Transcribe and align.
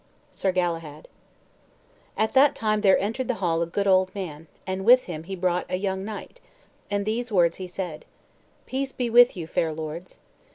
SIR 0.31 0.51
GALAHAD 0.53 1.07
At 2.17 2.33
that 2.33 2.55
time 2.55 2.81
there 2.81 2.97
entered 2.97 3.27
the 3.27 3.35
hall 3.35 3.61
a 3.61 3.67
good 3.67 3.85
old 3.85 4.09
man, 4.15 4.47
and 4.65 4.83
with 4.83 5.03
him 5.03 5.25
he 5.25 5.35
brought 5.35 5.69
a 5.69 5.75
young 5.75 6.03
knight, 6.03 6.41
and 6.89 7.05
these 7.05 7.31
words 7.31 7.57
he 7.57 7.67
said: 7.67 8.05
"Peace 8.65 8.91
be 8.91 9.11
with 9.11 9.37
you, 9.37 9.45
fair 9.45 9.71
lords." 9.71 10.17